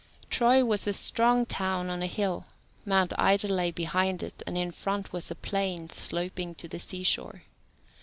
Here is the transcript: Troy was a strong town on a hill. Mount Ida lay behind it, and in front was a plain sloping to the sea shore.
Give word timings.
Troy 0.31 0.65
was 0.65 0.87
a 0.87 0.93
strong 0.93 1.45
town 1.45 1.91
on 1.91 2.01
a 2.01 2.07
hill. 2.07 2.45
Mount 2.85 3.13
Ida 3.19 3.47
lay 3.47 3.69
behind 3.69 4.23
it, 4.23 4.41
and 4.47 4.57
in 4.57 4.71
front 4.71 5.13
was 5.13 5.29
a 5.29 5.35
plain 5.35 5.91
sloping 5.91 6.55
to 6.55 6.67
the 6.67 6.79
sea 6.79 7.03
shore. 7.03 7.43